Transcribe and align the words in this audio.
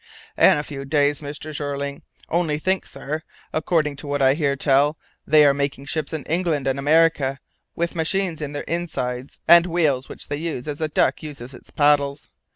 "In 0.35 0.57
a 0.57 0.63
few 0.63 0.83
days, 0.83 1.21
Mr. 1.21 1.53
Jeorling. 1.53 2.01
Only 2.27 2.57
think, 2.57 2.87
sir, 2.87 3.21
according 3.53 3.97
to 3.97 4.07
what 4.07 4.19
I 4.19 4.33
hear 4.33 4.55
tell, 4.55 4.97
they 5.27 5.45
are 5.45 5.53
making 5.53 5.85
ships 5.85 6.11
in 6.11 6.23
England 6.23 6.65
and 6.65 6.79
America 6.79 7.39
with 7.75 7.93
machines 7.93 8.41
in 8.41 8.53
their 8.53 8.63
insides, 8.63 9.41
and 9.47 9.67
wheels 9.67 10.09
which 10.09 10.27
they 10.27 10.37
use 10.37 10.67
as 10.67 10.81
a 10.81 10.87
duck 10.87 11.21
uses 11.21 11.53
its 11.53 11.69
paddles. 11.69 12.29